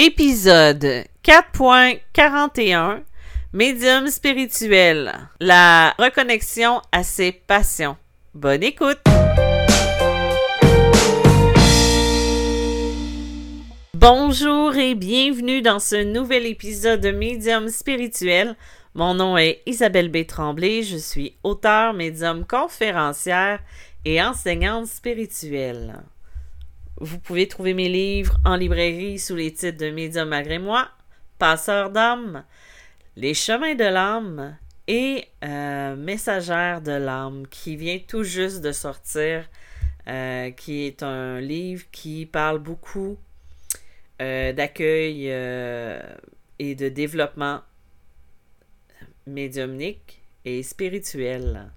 [0.00, 3.00] Épisode 4.41
[3.52, 5.12] Médium spirituel.
[5.40, 7.96] La reconnexion à ses passions.
[8.32, 9.00] Bonne écoute!
[13.92, 18.54] Bonjour et bienvenue dans ce nouvel épisode de Médium spirituel.
[18.94, 20.24] Mon nom est Isabelle B.
[20.24, 23.58] Tremblay, je suis auteure, médium conférencière
[24.04, 26.04] et enseignante spirituelle.
[27.00, 30.88] Vous pouvez trouver mes livres en librairie sous les titres de Médium malgré moi,
[31.38, 32.44] Passeur d'âme,
[33.14, 34.58] Les chemins de l'âme
[34.88, 39.48] et euh, Messagère de l'âme qui vient tout juste de sortir,
[40.08, 43.16] euh, qui est un livre qui parle beaucoup
[44.20, 45.28] euh, d'accueil
[46.58, 47.60] et de développement
[49.24, 51.70] médiumnique et spirituel.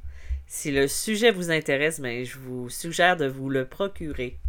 [0.47, 4.39] Si le sujet vous intéresse, ben, je vous suggère de vous le procurer.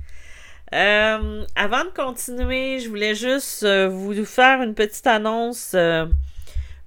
[0.74, 5.72] Euh, avant de continuer, je voulais juste euh, vous faire une petite annonce.
[5.74, 6.06] Euh,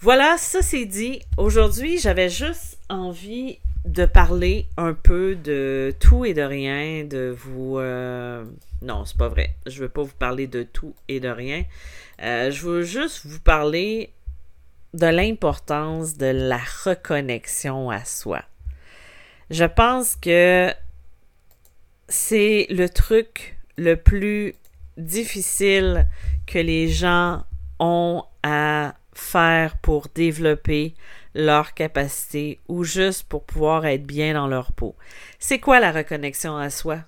[0.00, 1.20] Voilà, ça c'est dit.
[1.36, 7.78] Aujourd'hui, j'avais juste envie de parler un peu de tout et de rien, de vous...
[7.78, 8.44] euh,
[8.82, 9.54] Non, c'est pas vrai.
[9.66, 11.64] Je veux pas vous parler de tout et de rien.
[12.22, 14.12] Euh, je veux juste vous parler
[14.94, 18.42] de l'importance de la reconnexion à soi.
[19.50, 20.72] Je pense que
[22.08, 24.54] c'est le truc le plus
[24.96, 26.06] difficile
[26.46, 27.44] que les gens
[27.78, 30.94] ont à faire pour développer
[31.34, 34.96] leur capacité ou juste pour pouvoir être bien dans leur peau.
[35.38, 36.98] C'est quoi la reconnexion à soi?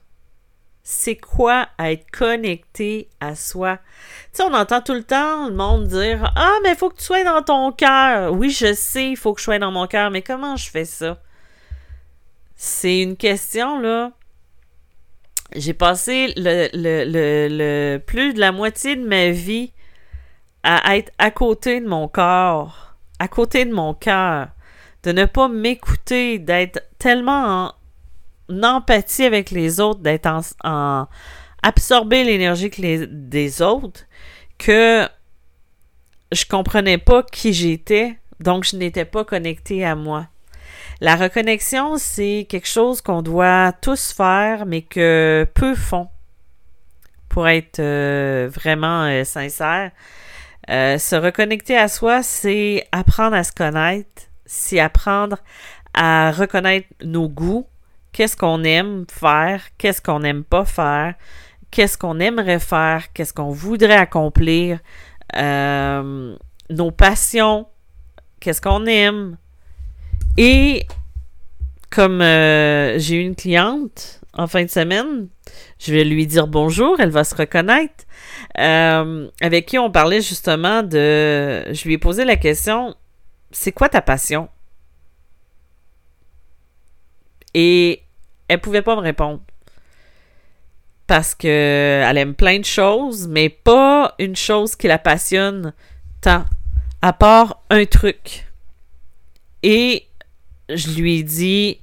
[0.82, 3.76] C'est quoi être connecté à soi?
[4.32, 6.96] Tu sais, on entend tout le temps le monde dire Ah, mais il faut que
[6.96, 8.32] tu sois dans ton cœur.
[8.32, 10.86] Oui, je sais, il faut que je sois dans mon cœur, mais comment je fais
[10.86, 11.20] ça?
[12.56, 14.12] C'est une question, là.
[15.54, 19.72] J'ai passé le, le, le, le plus de la moitié de ma vie
[20.62, 24.48] à être à côté de mon corps, à côté de mon cœur,
[25.02, 27.72] de ne pas m'écouter, d'être tellement
[28.48, 30.26] en empathie avec les autres, d'être
[30.64, 31.06] en,
[31.62, 32.70] absorber l'énergie
[33.08, 34.02] des autres,
[34.58, 35.08] que
[36.32, 40.26] je comprenais pas qui j'étais, donc je n'étais pas connectée à moi.
[41.00, 46.08] La reconnexion, c'est quelque chose qu'on doit tous faire, mais que peu font.
[47.28, 49.92] Pour être euh, vraiment euh, sincère,
[50.70, 55.38] euh, se reconnecter à soi, c'est apprendre à se connaître, c'est apprendre
[55.94, 57.66] à reconnaître nos goûts,
[58.12, 61.14] qu'est-ce qu'on aime faire, qu'est-ce qu'on n'aime pas faire,
[61.70, 64.80] qu'est-ce qu'on aimerait faire, qu'est-ce qu'on voudrait accomplir,
[65.36, 66.36] euh,
[66.70, 67.66] nos passions,
[68.40, 69.36] qu'est-ce qu'on aime.
[70.36, 70.86] Et
[71.90, 75.28] comme euh, j'ai eu une cliente en fin de semaine,
[75.78, 78.04] je vais lui dire bonjour, elle va se reconnaître,
[78.58, 81.72] euh, avec qui on parlait justement de...
[81.72, 82.94] Je lui ai posé la question,
[83.50, 84.48] c'est quoi ta passion?
[87.54, 88.02] Et
[88.48, 89.40] elle pouvait pas me répondre.
[91.06, 95.72] Parce que elle aime plein de choses, mais pas une chose qui la passionne
[96.20, 96.44] tant,
[97.00, 98.46] à part un truc.
[99.62, 100.06] Et
[100.68, 101.80] je lui ai dit,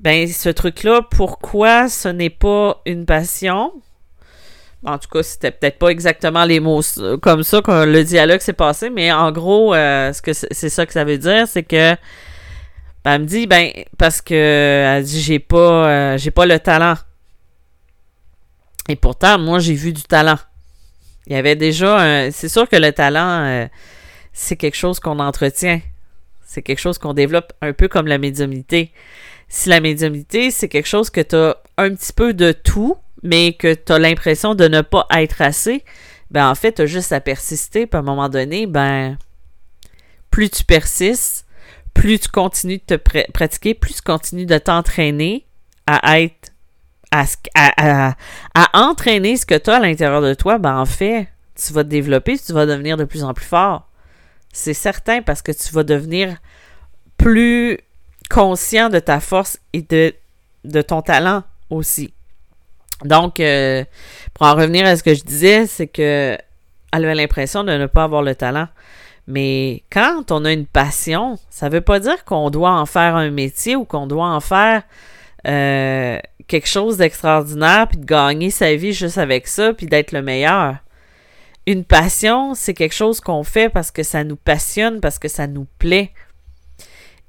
[0.00, 3.72] ben, ce truc-là, pourquoi ce n'est pas une passion?
[4.84, 6.82] En tout cas, c'était peut-être pas exactement les mots
[7.20, 10.86] comme ça que le dialogue s'est passé, mais en gros, euh, ce que c'est ça
[10.86, 11.96] que ça veut dire, c'est que
[13.04, 15.56] ben, elle me dit ben parce que elle dit j'ai pas
[15.88, 16.94] euh, j'ai pas le talent.
[18.88, 20.38] Et pourtant, moi j'ai vu du talent.
[21.26, 23.66] Il y avait déjà un, c'est sûr que le talent euh,
[24.32, 25.80] c'est quelque chose qu'on entretient.
[26.46, 28.92] C'est quelque chose qu'on développe un peu comme la médiumnité.
[29.48, 33.54] Si la médiumnité, c'est quelque chose que tu as un petit peu de tout, mais
[33.54, 35.84] que tu as l'impression de ne pas être assez,
[36.30, 39.16] ben en fait, tu as juste à persister, puis à un moment donné, ben
[40.30, 41.46] plus tu persistes,
[41.94, 45.46] plus tu continues de te pr pratiquer, plus tu continues de t'entraîner
[45.86, 46.52] à être
[47.10, 47.24] à,
[47.54, 48.14] à,
[48.54, 51.84] à, entraîner ce que tu as à l'intérieur de toi, ben en fait, tu vas
[51.84, 53.88] te développer, tu vas devenir de plus en plus fort.
[54.52, 56.36] C'est certain parce que tu vas devenir
[57.16, 57.78] plus
[58.28, 62.12] conscient de ta force et de, ton talent aussi.
[63.04, 63.84] Donc, euh,
[64.34, 66.36] pour en revenir à ce que je disais, c'est que
[66.92, 68.68] elle avait l'impression de ne pas avoir le talent.
[69.26, 73.14] Mais quand on a une passion, ça ne veut pas dire qu'on doit en faire
[73.14, 74.82] un métier ou qu'on doit en faire
[75.46, 80.22] euh, quelque chose d'extraordinaire, puis de gagner sa vie juste avec ça, puis d'être le
[80.22, 80.76] meilleur.
[81.66, 85.46] Une passion, c'est quelque chose qu'on fait parce que ça nous passionne, parce que ça
[85.46, 86.12] nous plaît.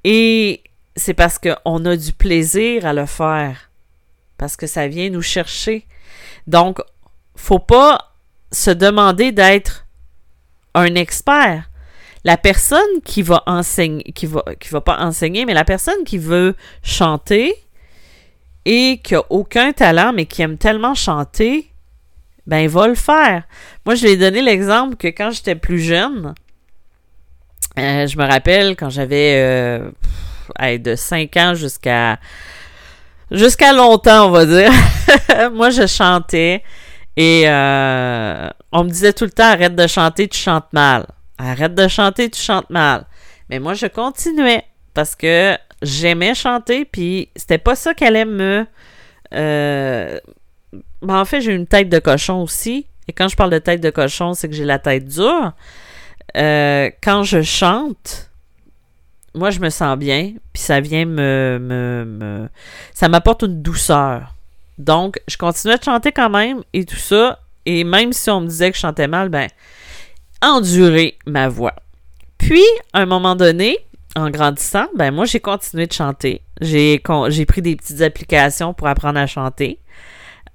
[0.06, 0.64] Et
[1.00, 3.72] c'est parce qu'on a du plaisir à le faire,
[4.38, 5.86] parce que ça vient nous chercher.
[6.48, 6.80] Donc,
[7.36, 8.14] faut pas
[8.52, 9.88] se demander d'être
[10.76, 11.70] un expert
[12.24, 16.56] la personne qui va enseigner, qui va, va pas enseigner, mais la personne qui veut
[16.84, 17.54] chanter
[18.66, 21.72] et qui a aucun talent, mais qui aime tellement chanter,
[22.46, 23.44] ben, va le faire.
[23.86, 26.34] Moi, je vais donner l'exemple que quand j'étais plus jeune,
[27.78, 29.90] euh, je me rappelle quand j'avais euh,
[30.80, 32.20] de 5 ans jusqu'à
[33.32, 34.72] jusqu'à longtemps, on va dire.
[35.52, 36.64] Moi, je chantais
[37.20, 41.06] et euh, on me disait tout le temps arrête de chanter, tu chantes mal.
[41.38, 43.06] Arrête de chanter, tu chantes mal.
[43.50, 44.64] Mais moi, je continuais
[44.94, 48.66] parce que j'aimais chanter, puis c'était pas ça qu'elle allait me.
[49.34, 50.18] Euh...
[51.02, 52.88] Ben, en fait, j'ai une tête de cochon aussi.
[53.10, 55.52] Et quand je parle de tête de cochon, c'est que j'ai la tête dure.
[56.38, 58.29] Euh, quand je chante,
[59.36, 61.60] moi, je me sens bien, puis ça vient me.
[61.62, 62.50] me, me...
[62.94, 64.34] ça m'apporte une douceur.
[64.78, 67.40] Donc, je continuais de chanter quand même et tout ça.
[67.66, 69.48] Et même si on me disait que je chantais mal, ben,
[70.42, 71.76] endurer ma voix.
[72.38, 73.78] Puis, à un moment donné,
[74.16, 76.42] en grandissant, ben moi, j'ai continué de chanter.
[76.62, 79.80] J'ai, j'ai pris des petites applications pour apprendre à chanter.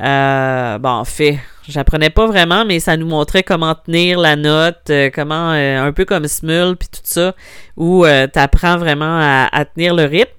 [0.01, 1.39] Euh, bon, en fait,
[1.69, 5.93] j'apprenais pas vraiment, mais ça nous montrait comment tenir la note, euh, comment, euh, un
[5.93, 7.35] peu comme Smule, puis tout ça,
[7.77, 10.33] où tu apprends vraiment à, tenir le rythme.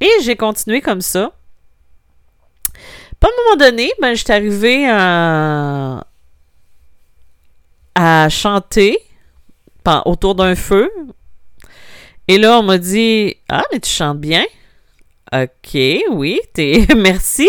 [0.00, 1.32] Et j'ai continué comme ça.
[2.72, 6.04] Puis à un moment donné, ben, j'étais arrivée à,
[7.96, 8.98] à chanter
[10.04, 10.90] autour d'un feu.
[12.26, 14.44] Et là, on m'a dit Ah, mais tu chantes bien.
[15.32, 15.78] OK,
[16.10, 16.86] oui, t'es.
[16.96, 17.48] Merci.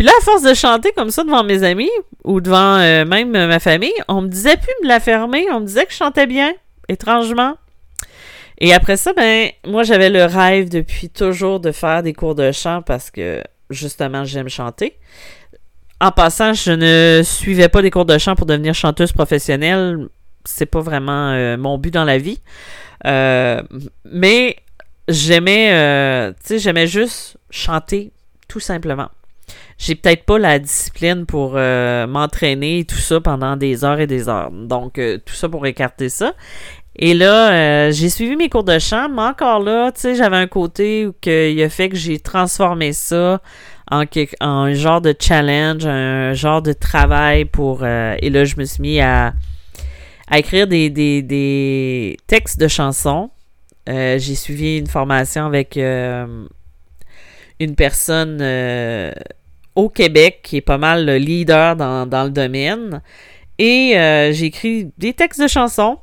[0.00, 1.90] Puis là, à force de chanter comme ça devant mes amis
[2.24, 5.44] ou devant euh, même ma famille, on me disait plus me la fermer.
[5.52, 6.54] On me disait que je chantais bien,
[6.88, 7.56] étrangement.
[8.56, 12.50] Et après ça, ben, moi, j'avais le rêve depuis toujours de faire des cours de
[12.50, 14.98] chant parce que, justement, j'aime chanter.
[16.00, 20.08] En passant, je ne suivais pas des cours de chant pour devenir chanteuse professionnelle.
[20.46, 22.40] C'est pas vraiment euh, mon but dans la vie.
[23.04, 23.60] Euh,
[24.06, 24.56] mais
[25.08, 28.12] j'aimais, euh, tu sais, j'aimais juste chanter,
[28.48, 29.10] tout simplement.
[29.82, 34.28] J'ai peut-être pas la discipline pour m'entraîner et tout ça pendant des heures et des
[34.28, 34.50] heures.
[34.50, 36.34] Donc, tout ça pour écarter ça.
[36.96, 40.46] Et là, j'ai suivi mes cours de chant, mais encore là, tu sais, j'avais un
[40.46, 43.40] côté où il a fait que j'ai transformé ça
[43.90, 44.04] en,
[44.40, 47.80] un genre de challenge, un genre de travail pour...
[47.82, 49.34] Euh, et là, je me suis mis à,
[50.28, 53.30] à écrire des, des, des, textes de chansons.
[53.88, 56.46] Euh, j'ai suivi une formation avec euh,
[57.58, 58.40] une personne
[59.80, 63.02] au Québec qui est pas mal le leader dans, dans le domaine.
[63.58, 63.92] Et
[64.32, 65.98] j'ai écrit des textes de chansons.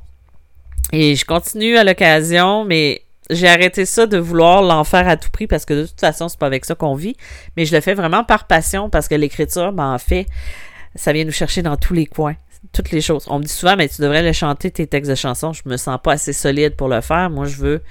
[0.92, 5.30] Et je continue à l'occasion, mais j'ai arrêté ça de vouloir l'en faire à tout
[5.30, 7.16] prix parce que de toute façon, c'est pas avec ça qu'on vit.
[7.56, 10.26] Mais je le fais vraiment par passion parce que l'écriture, ben, en fait,
[10.94, 12.36] ça vient nous chercher dans tous les coins.
[12.72, 13.24] Toutes les choses.
[13.28, 15.52] On me dit souvent, mais tu devrais le chanter tes textes de chansons.
[15.52, 17.30] Je me sens pas assez solide pour le faire.
[17.30, 17.82] Moi, je veux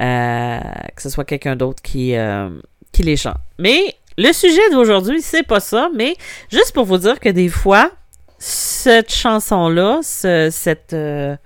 [0.00, 0.60] euh,
[0.94, 2.50] que ce soit quelqu'un d'autre qui, euh,
[2.92, 3.38] qui les chante.
[3.58, 5.88] Mais le sujet d'aujourd'hui, c'est pas ça.
[5.94, 6.16] Mais
[6.50, 7.90] juste pour vous dire que des fois,
[8.38, 10.92] cette chanson-là, cette.
[10.92, 11.36] Euh,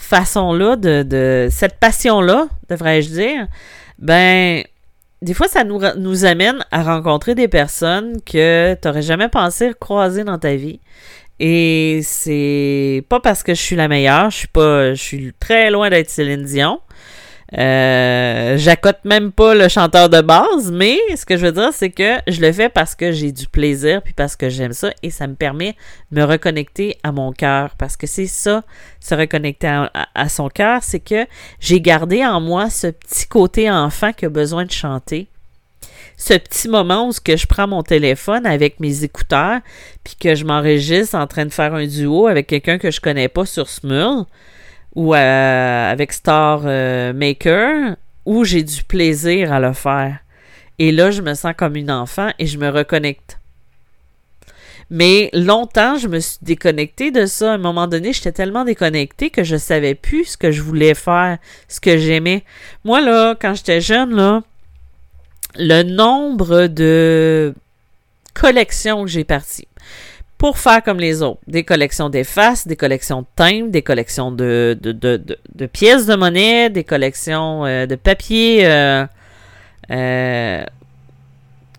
[0.00, 3.46] façon-là, de, cette passion-là, devrais-je dire,
[3.98, 4.64] ben,
[5.22, 10.24] des fois, ça nous, amène à rencontrer des personnes que tu n'aurais jamais pensé croiser
[10.24, 10.80] dans ta vie.
[11.38, 15.70] Et c'est pas parce que je suis la meilleure, je suis pas, je suis très
[15.70, 16.80] loin d'être Céline Dion.
[17.58, 21.90] Euh, j'accote même pas le chanteur de base, mais ce que je veux dire, c'est
[21.90, 25.10] que je le fais parce que j'ai du plaisir, puis parce que j'aime ça, et
[25.10, 25.74] ça me permet
[26.12, 28.62] de me reconnecter à mon cœur, parce que c'est ça,
[29.00, 29.66] se reconnecter
[30.14, 31.26] à, son cœur, c'est que
[31.58, 35.26] j'ai gardé en moi ce petit côté enfant qui a besoin de chanter.
[36.16, 39.60] Ce petit moment où que je prends mon téléphone avec mes écouteurs,
[40.04, 43.28] puis que je m'enregistre en train de faire un duo avec quelqu'un que je connais
[43.28, 44.26] pas sur Smurl,
[44.94, 50.18] ou euh, avec Star euh, Maker où j'ai du plaisir à le faire.
[50.78, 53.38] Et là, je me sens comme une enfant et je me reconnecte.
[54.90, 57.52] Mais longtemps, je me suis déconnectée de ça.
[57.52, 60.94] À un moment donné, j'étais tellement déconnectée que je savais plus ce que je voulais
[60.94, 62.42] faire, ce que j'aimais.
[62.84, 64.42] Moi, là, quand j'étais jeune, là,
[65.56, 67.54] le nombre de
[68.34, 69.68] collections que j'ai parties
[70.40, 71.42] pour faire comme les autres.
[71.46, 74.74] Des collections d'effaces, des collections de timbres, des collections de,
[75.70, 78.64] pièces de monnaie, des collections euh, de papier.
[78.64, 79.04] Euh,
[79.90, 80.64] euh,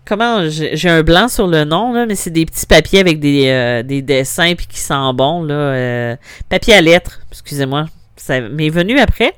[0.04, 3.48] comment j'ai un blanc sur le nom là, mais c'est des petits papiers avec des,
[3.48, 6.16] euh, des dessins puis qui sent bon là, euh,
[6.48, 9.34] papier à lettres, excusez-moi, ça m'est venu après.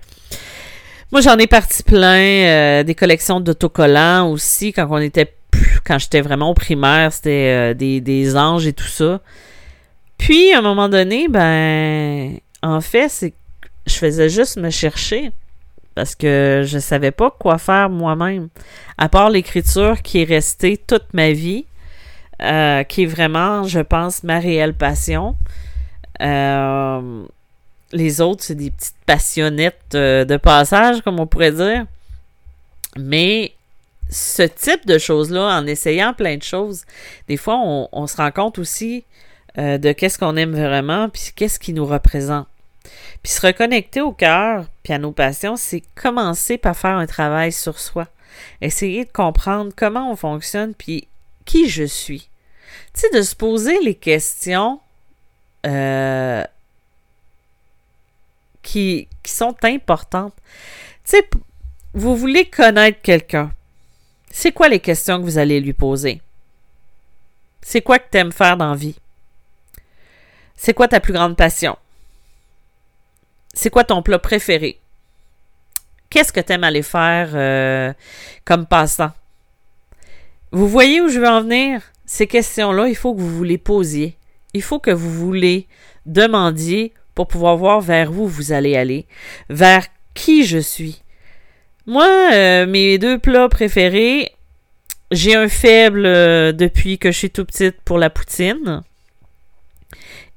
[1.12, 5.32] Moi j'en ai parti plein, des collections d'autocollants aussi quand on était
[5.84, 9.20] quand j'étais vraiment au primaire, c'était des, des anges et tout ça.
[10.18, 13.34] Puis à un moment donné, ben en fait, c'est
[13.86, 15.30] je faisais juste me chercher
[15.94, 18.48] parce que je savais pas quoi faire moi-même.
[18.98, 21.66] À part l'écriture qui est restée toute ma vie,
[22.42, 25.36] euh, qui est vraiment, je pense, ma réelle passion.
[26.20, 27.24] Euh,
[27.92, 31.86] les autres, c'est des petites passionnettes euh, de passage, comme on pourrait dire.
[32.96, 33.52] Mais
[34.14, 36.84] ce type de choses-là, en essayant plein de choses,
[37.28, 39.04] des fois, on, se rend compte aussi
[39.56, 42.46] de qu'est-ce qu'on aime vraiment, puis qu'est-ce qui nous représente.
[43.22, 47.52] Puis se reconnecter au cœur, puis à nos passions, c'est commencer par faire un travail
[47.52, 48.06] sur soi.
[48.60, 51.08] Essayer de comprendre comment on fonctionne, puis
[51.44, 52.28] qui je suis.
[52.92, 54.80] Tu sais, de se poser les questions
[55.66, 56.44] euh,
[58.62, 60.34] qui, qui sont importantes.
[61.04, 61.28] Tu sais,
[61.94, 63.52] vous voulez connaître quelqu'un.
[64.36, 66.20] C'est quoi les questions que vous allez lui poser?
[67.62, 68.96] C'est quoi que tu faire dans vie?
[70.56, 71.78] C'est quoi ta plus grande passion?
[73.54, 74.80] c'est quoi ton plat préféré?
[76.10, 77.92] Qu'est-ce que tu aimes aller faire euh,
[78.44, 79.12] comme passe-temps?
[80.50, 81.80] Vous voyez où je veux en venir?
[82.04, 84.16] Ces questions-là, il faut que vous vous les posiez.
[84.52, 85.68] Il faut que vous vous les
[86.06, 89.06] demandiez pour pouvoir voir vers où vous allez aller,
[89.48, 91.03] vers qui je suis.
[91.86, 94.32] Moi, euh, mes deux plats préférés,
[95.10, 98.82] j'ai un faible euh, depuis que je suis tout petite pour la poutine.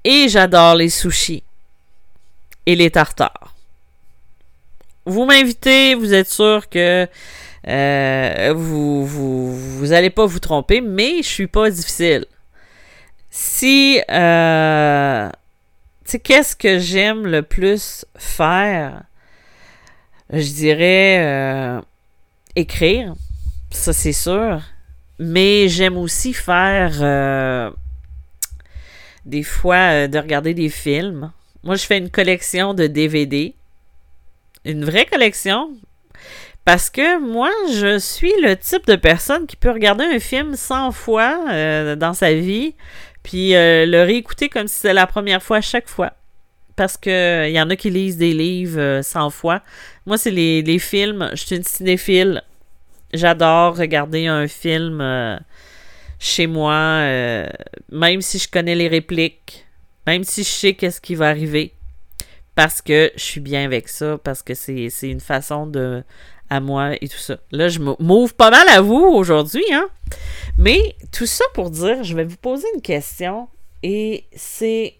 [0.03, 1.43] Et j'adore les sushis
[2.65, 3.55] et les tartares.
[5.05, 7.07] Vous m'invitez, vous êtes sûr que
[7.67, 12.25] euh, vous, vous, allez pas vous tromper, mais je suis pas difficile.
[13.29, 15.29] Si, euh,
[16.23, 19.03] qu'est-ce que j'aime le plus faire?
[20.29, 21.81] Je dirais euh,
[22.55, 23.13] écrire,
[23.71, 24.61] ça c'est sûr,
[25.19, 27.71] mais j'aime aussi faire euh,
[29.25, 31.31] des fois de regarder des films.
[31.63, 33.55] Moi, je fais une collection de DVD.
[34.65, 35.69] Une vraie collection.
[36.67, 40.91] Parce que moi, je suis le type de personne qui peut regarder un film 100
[40.91, 42.75] fois euh, dans sa vie,
[43.23, 46.11] puis euh, le réécouter comme si c'était la première fois à chaque fois.
[46.77, 49.61] Parce que il y en a qui lisent des livres 100 euh, fois.
[50.05, 51.29] Moi, c'est les, les, films.
[51.33, 52.43] Je suis une cinéphile.
[53.13, 55.01] J'adore regarder un film
[56.19, 57.01] chez moi,
[57.91, 59.65] même si je connais les répliques.
[60.07, 61.73] Même si je sais qu'est-ce qui va arriver.
[62.55, 64.17] Parce que je suis bien avec ça.
[64.23, 66.03] Parce que c'est une façon de.
[66.49, 67.37] à moi et tout ça.
[67.51, 69.87] Là, je m'ouvre pas mal à vous aujourd'hui, hein.
[70.57, 73.47] Mais tout ça pour dire, je vais vous poser une question.
[73.83, 74.96] Et c'est.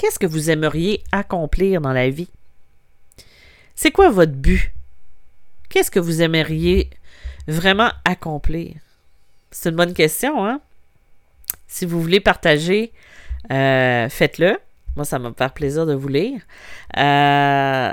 [0.00, 2.30] Qu'est-ce que vous aimeriez accomplir dans la vie?
[3.74, 4.72] C'est quoi votre but?
[5.68, 6.88] Qu'est-ce que vous aimeriez
[7.46, 8.76] vraiment accomplir?
[9.50, 10.62] C'est une bonne question, hein?
[11.68, 12.92] Si vous voulez partager
[13.52, 14.58] euh, faites-le.
[14.96, 16.40] Moi, ça me faire plaisir de vous lire.
[16.96, 17.92] Euh,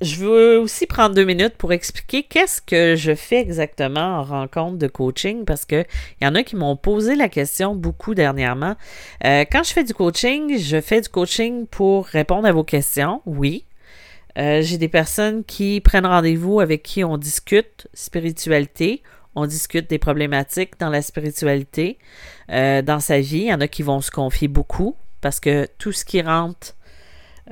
[0.00, 4.76] je veux aussi prendre deux minutes pour expliquer qu'est-ce que je fais exactement en rencontre
[4.76, 5.84] de coaching parce que
[6.20, 8.76] il y en a qui m'ont posé la question beaucoup dernièrement.
[9.24, 13.22] Euh, quand je fais du coaching, je fais du coaching pour répondre à vos questions,
[13.26, 13.64] oui.
[14.38, 19.02] J'ai des personnes qui prennent rendez-vous avec qui on discute spiritualité,
[19.36, 21.98] on discute des problématiques dans la spiritualité,
[22.50, 23.40] euh, dans sa vie.
[23.40, 26.74] Il y en a qui vont se confier beaucoup parce que tout ce qui rentre,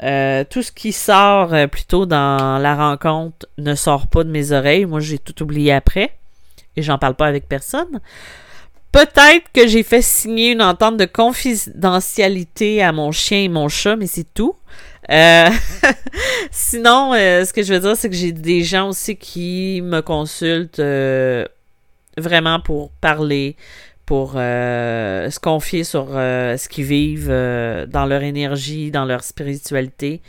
[0.03, 4.53] euh, tout ce qui sort euh, plutôt dans la rencontre ne sort pas de mes
[4.53, 4.87] oreilles.
[4.87, 6.13] Moi, j'ai tout oublié après
[6.77, 8.01] et j'en parle pas avec personne.
[8.91, 13.97] Peut-être que j'ai fait signer une entente de confidentialité à mon chien et mon chat,
[13.97, 14.55] mais c'est tout.
[16.51, 20.81] sinon, ce que je veux dire, c'est que j'ai des gens aussi qui me consultent
[22.17, 23.57] vraiment pour parler,
[24.07, 30.21] pour se confier sur ce qu'ils vivent dans leur énergie, dans leur spiritualité,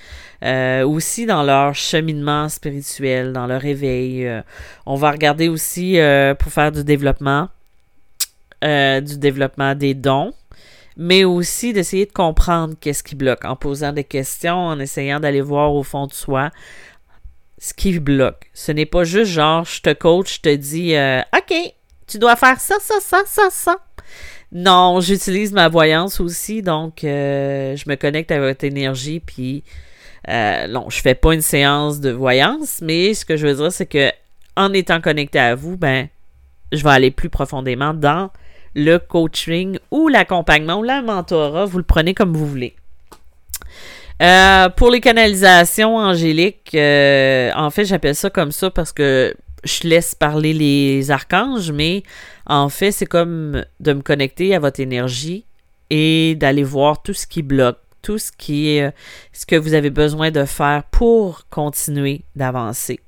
[0.44, 4.30] aussi dans leur cheminement spirituel, dans leur éveil.
[4.86, 5.98] on va regarder aussi
[6.40, 7.50] pour faire du développement,
[8.62, 10.34] du développement des dons
[10.98, 15.42] mais aussi d'essayer de comprendre qu'est-ce qui bloque en posant des questions, en essayant d'aller
[15.42, 16.52] voir au fond de soi
[17.58, 18.50] ce qui bloque.
[18.54, 21.54] Ce n'est pas juste genre je te coach, je te dis euh, OK,
[22.08, 23.78] tu dois faire ça, ça, ça, ça, ça.
[24.52, 29.64] Non, j'utilise ma voyance aussi, donc euh, je me connecte à votre énergie, puis
[30.30, 33.72] euh, non, je fais pas une séance de voyance, mais ce que je veux dire,
[33.72, 34.12] c'est que
[34.56, 36.08] en étant connecté à vous, ben,
[36.72, 38.30] je vais aller plus profondément dans
[38.76, 42.76] le coaching ou l'accompagnement ou la mentorat, vous le prenez comme vous voulez.
[44.22, 49.36] Euh, pour les canalisations angéliques, euh, en fait, j'appelle ça comme ça parce que
[49.66, 52.04] je laisse parler les archanges, mais
[52.46, 55.46] en fait, c'est comme de me connecter à votre énergie
[55.90, 58.92] et d'aller voir tout ce qui bloque, tout ce qui est euh,
[59.34, 63.00] ce que vous avez besoin de faire pour continuer d'avancer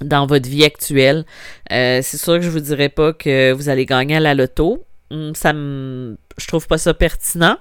[0.00, 1.24] dans votre vie actuelle.
[1.72, 4.84] Euh, c'est sûr que je vous dirais pas que vous allez gagner à la loto.
[5.10, 7.58] Hum, ça me, je trouve pas ça pertinent.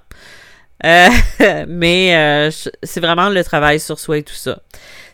[0.85, 1.09] Euh,
[1.67, 2.51] mais euh,
[2.83, 4.61] c'est vraiment le travail sur soi et tout ça.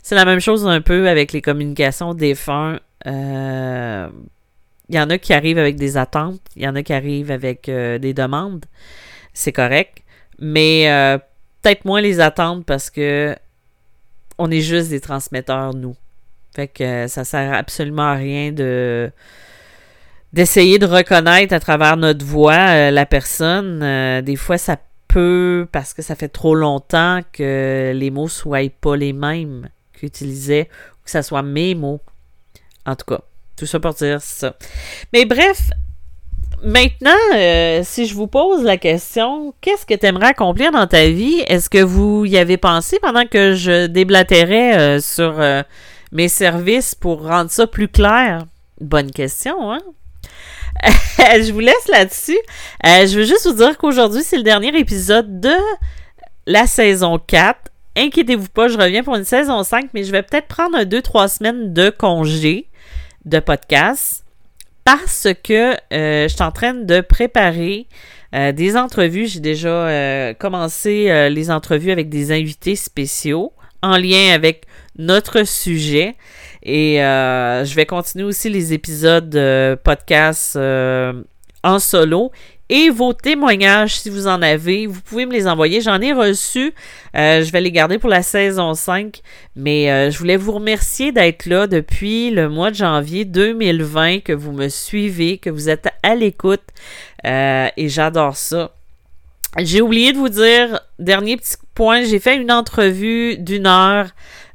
[0.04, 2.80] C'est la même chose un peu avec les communications défunts.
[3.06, 4.10] Il
[4.90, 7.66] y en a qui arrivent avec des attentes, il y en a qui arrivent avec
[7.66, 8.66] des demandes.
[9.34, 10.04] C'est correct.
[10.40, 11.20] Mais
[11.62, 13.36] peut-être moins les attentes parce que
[14.38, 15.96] on est juste des transmetteurs, nous.
[16.56, 19.12] Fait que euh, ça sert absolument à rien de
[20.34, 23.82] d'essayer de reconnaître à travers notre voix euh, la personne.
[23.84, 24.78] Euh, des fois, ça
[25.72, 30.70] parce que ça fait trop longtemps que les mots soient pas les mêmes qu'utilisaient,
[31.04, 32.02] que ça soit mes mots.
[32.86, 33.22] En tout cas,
[33.56, 34.56] tout ça pour dire ça.
[35.14, 35.70] Mais bref,
[36.64, 37.12] maintenant,
[37.84, 41.44] si je vous pose la question, qu'est-ce que tu aimerais accomplir dans ta vie?
[41.48, 45.42] Est-ce que vous y avez pensé pendant que je déblatérais sur
[46.12, 48.46] mes services pour rendre ça plus clair?
[48.82, 49.82] Bonne question, hein?
[51.17, 52.38] je vous laisse là-dessus.
[52.86, 55.55] Euh, je veux juste vous dire qu'aujourd'hui, c'est le dernier épisode de
[56.46, 57.60] la saison 4.
[57.98, 61.38] Inquiétez-vous pas, je reviens pour une saison 5, mais je vais peut-être prendre un 2-3
[61.38, 62.68] semaines de congé
[63.24, 64.24] de podcast
[64.83, 67.88] parce que euh, je suis en train de préparer
[68.35, 69.27] euh, des entrevues.
[69.27, 74.66] J'ai déjà commencé les entrevues avec des invités spéciaux en lien avec
[74.98, 76.16] notre sujet.
[76.66, 81.14] Et euh, je vais continuer aussi les épisodes de podcast euh,
[81.64, 82.32] en solo.
[82.68, 85.82] Et vos témoignages, si vous en avez, vous pouvez me les envoyer.
[85.82, 86.74] J'en ai reçu.
[87.16, 89.22] Euh, je vais les garder pour la saison 5.
[89.56, 94.51] Mais je voulais vous remercier d'être là depuis le mois de janvier 2020, que vous
[94.51, 96.64] me suivez, que vous êtes à l'écoute.
[97.24, 98.72] et j'adore ça.
[99.60, 104.08] J'ai oublié de vous dire, dernier petit point, j'ai fait une entrevue d'une heure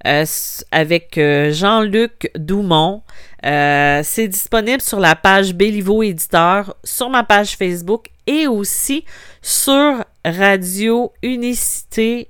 [0.07, 0.25] euh,
[0.71, 3.03] avec euh, Jean-Luc Doumont.
[3.45, 9.05] Euh, c'est disponible sur la page Béliveau Éditeur, sur ma page Facebook et aussi
[9.43, 12.29] sur Radio Unicité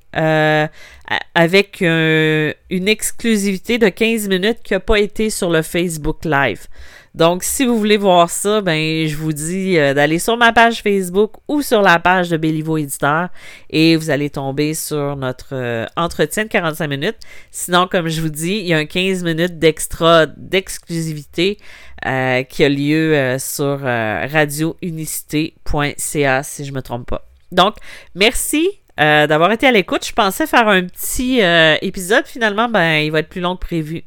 [1.35, 6.67] avec une exclusivité de 15 minutes qui n'a pas été sur le Facebook Live.
[7.15, 10.83] Donc, si vous voulez voir ça, ben, je vous dis euh, d'aller sur ma page
[10.83, 13.31] Facebook ou sur la page de Béliveau Éditeur
[13.69, 17.17] et vous allez tomber sur notre euh, entretien de 45 minutes.
[17.51, 21.59] Sinon, comme je vous dis, il y a un 15 minutes d'extra, d'exclusivité
[22.07, 27.27] euh, qui a lieu sur radiounicité.ca si je me trompe pas.
[27.51, 27.75] Donc,
[28.15, 30.07] merci d'avoir été à l'écoute.
[30.07, 31.41] Je pensais faire un petit
[31.83, 32.25] épisode.
[32.27, 34.05] Finalement, ben, il va être plus long que prévu.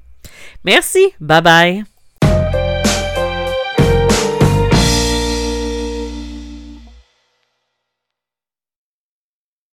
[0.63, 1.12] Merci.
[1.20, 1.84] Bye bye.